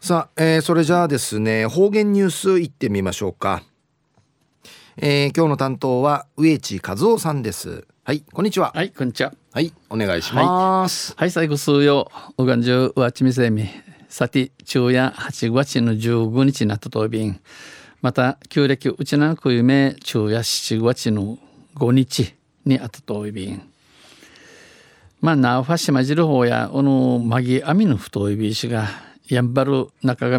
[0.00, 3.62] さあ、えー、それじゃあですね方言ニュースいってみましょうか、
[4.98, 7.86] えー、今日の担当は植地和夫さんです。
[8.04, 8.72] はいこんにちは。
[8.74, 9.32] はいこんにちは。
[9.52, 13.68] はいお願いします、はい、はい、最後数曜おがんじゅうわちみせみ
[14.08, 17.40] さて昼夜8月の15日になったとびん。
[18.02, 21.38] また旧暦うちなくゆめ昼夜7月の
[21.74, 22.34] 5日
[22.64, 23.62] にあったとびん。
[25.20, 28.88] まあなおファシマジル方やおのまぎあみの太いびしが
[29.28, 30.38] やんばる中上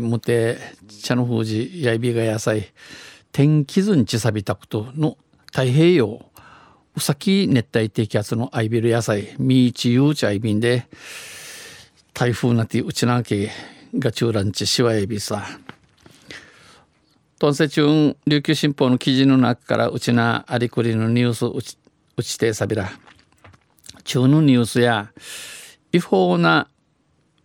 [0.00, 0.58] むて
[1.02, 2.72] 茶の封じやいびが野菜
[3.32, 6.24] 天気図にちさびたことの太平洋
[6.96, 10.86] うさき熱帯低気圧のアイビル野菜ミーチユーチアイビンで
[12.14, 13.50] 台風なてうちなけ
[13.98, 15.44] が中ランチしわえびさ。
[17.40, 21.76] トンセチュン琉球新報の記事の中からうちなありくりのニュースうち
[22.16, 22.92] うちてさびら。
[24.04, 25.10] 中のニュースや
[25.92, 26.68] 違法な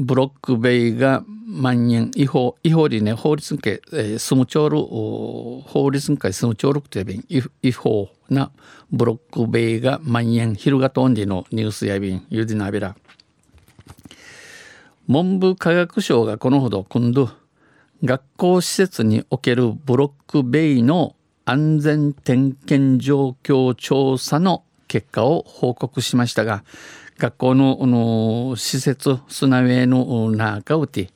[0.00, 7.24] ブロック塀が蔓延違法違法にね法律系、えー、スムチョール法律会スムチョールって便
[7.62, 8.50] 違法な
[8.90, 12.26] ブロック塀が蔓延広がとんでのニュースやびん。
[12.30, 12.96] ゆでなびら。
[15.06, 17.30] 文部科学省がこのほど今度
[18.02, 26.64] 学校施設におけるブロック塀の安全点検状況調査の結果を報告しましたが
[27.20, 31.10] 学校のの施設砂上の中うて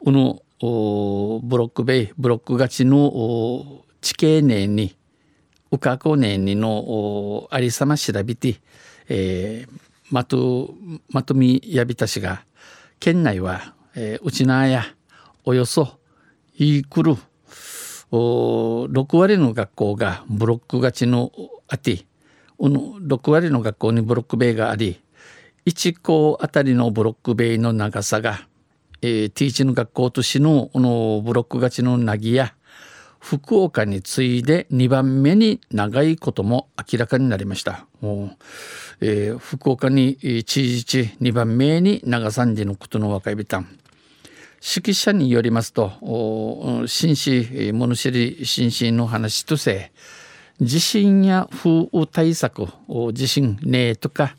[0.00, 4.96] うのブロック塀ブロック勝ちの地形年に。
[5.70, 8.56] うかこ年にのありさま調べて、
[9.08, 9.78] えー、
[10.10, 10.74] まと
[11.08, 12.44] まとみやびたしが
[13.00, 14.84] 県内は、えー、うちなや
[15.46, 15.98] およそ
[16.58, 17.16] いくる
[18.12, 21.32] 6割の学校がブロック勝ちの
[21.68, 22.04] あて。
[22.58, 25.00] 6割の学校にブロック塀があり
[25.66, 28.46] 1校あたりのブロック塀の長さが、
[29.00, 32.54] えー、ティーチの学校としののブロック勝ちのなぎや
[33.22, 37.86] 福岡に次いで2番目に長いことも明らかになりました。
[39.00, 43.68] えー、福岡に知事地2番目に長三時のことの若いびたん。
[44.60, 45.92] 指揮者によりますと、
[46.86, 49.92] 紳士、物知り紳士の話とせ、
[50.60, 52.66] 地震や風雨対策、
[53.12, 54.36] 地震、ねえとか、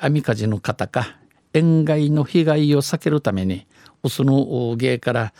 [0.00, 1.16] 網火事の方か
[1.52, 3.66] 塩害の被害を避けるために
[4.08, 5.32] その芸から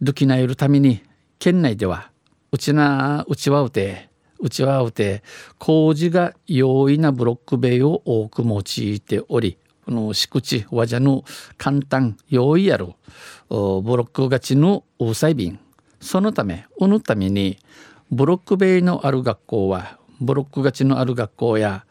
[0.00, 1.02] どきなえるために
[1.38, 2.10] 県内では
[2.52, 4.08] うちなうちわうて
[4.40, 5.22] うちわうて
[5.58, 11.24] 工事が容易なブロック塀を多く用いておりこの敷地和じゃの
[11.58, 12.94] 簡単容易やるブ
[13.50, 15.60] ロック勝ちの大細便。
[16.00, 17.58] そのためうぬために
[18.10, 21.86] ブロック塀のある学校はブロック勝ちのある学校や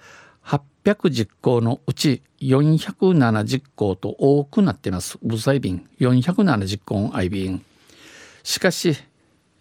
[0.84, 5.18] 810校のうち470校と多くなっています。
[5.24, 7.64] 部材便470校の I 便。
[8.44, 8.96] しかし、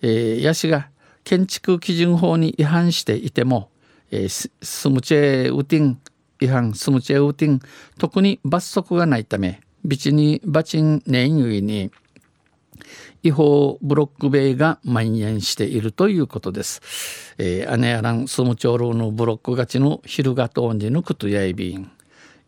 [0.01, 0.89] えー、ヤシが
[1.25, 3.71] 建築基準法に違反していても、
[4.11, 6.01] えー、スムチェウティン
[6.41, 7.61] 違反スムチェウティン
[7.99, 11.93] 特に罰則がないためビチにバチン年ゆに
[13.23, 17.35] 違法ブロック塀が蔓延しているということです。
[17.39, 21.91] えー、アネアランスムチョールのブロック勝ちの昼がとんじぬくとやいびん。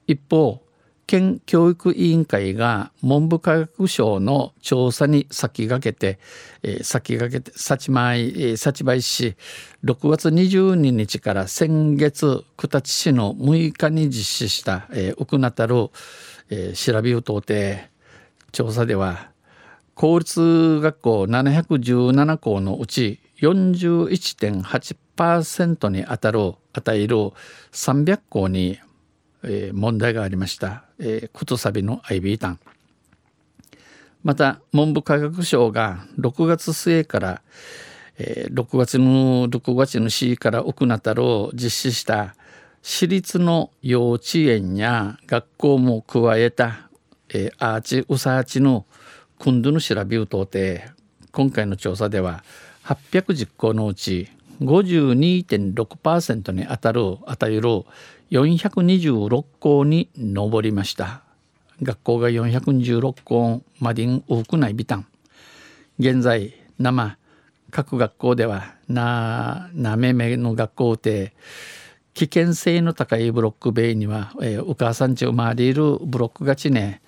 [0.06, 0.64] 一方、
[1.06, 6.18] 県教育委員会が文部科学省の調査に先駆けて、
[6.62, 9.36] えー、先駆けて幸前、えー、幸梅市
[9.84, 15.90] 6月22日から先月九立市の6日に実施した、えー、奥なたる、
[16.48, 17.90] えー、調べを通って
[18.52, 19.33] 調査では
[19.94, 27.16] 公立学校717校のうち41.8%に当たる与える
[27.72, 28.80] 300校に、
[29.44, 32.58] えー、問題がありました、えー、ことさびの IB 単
[34.22, 37.42] また文部科学省が6月末から、
[38.18, 42.34] えー、6月の6月の市から奥なたるを実施した
[42.82, 46.88] 私立の幼稚園や学校も加えた、
[47.28, 48.86] えー、アーチウサーチの
[49.44, 50.88] 今度の調べを通って
[51.30, 52.42] 今回の調査では
[52.84, 54.30] 810校のうち
[54.62, 57.68] 52.6%に当たる与える
[58.30, 61.20] 426校に上りました。
[61.82, 65.06] 学校が426校までに多くないビタン
[65.98, 67.18] 現在生
[67.70, 71.34] 各学校ではななめめの学校で
[72.14, 77.02] 危険性の高いブロック塀には、えー、お母さんち生まれるブロックがちね。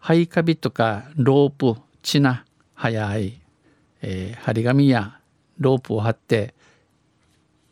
[0.00, 3.38] ハイカビとかロープチナ早い、
[4.00, 5.20] えー、張り紙や
[5.58, 6.54] ロープを張って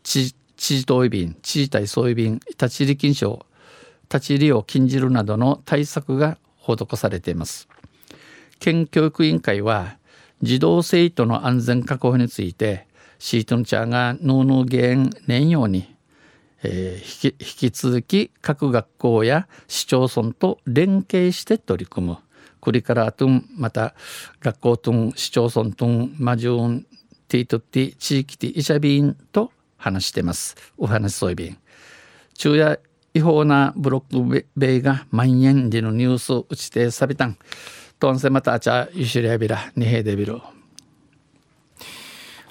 [0.03, 3.45] 地地頭位便地位体装備便立ち入り禁止を
[4.03, 7.67] 立ち入りを禁じるなどの対策が施されています。
[8.59, 9.97] 県教育委員会は
[10.43, 12.87] 児童生徒の安全確保について
[13.17, 15.95] シートンチャーがノーノーゲン年ように、
[16.63, 22.17] えー、引き引き続き各学校や市町村と連携して取り組む。
[22.59, 23.95] これからとんまた
[24.41, 26.85] 学校とん市町村とんマジューン
[27.27, 30.55] ティートティ地域ティイシャビンと話してます。
[30.77, 31.57] お話そういびん。
[32.33, 32.79] 昼夜
[33.13, 37.37] 違法なブロック塀が蔓延でのニュースを打ちてさびたん。
[37.99, 39.71] とんせまたあちゃゆしりやびら。
[39.75, 40.39] にへでびる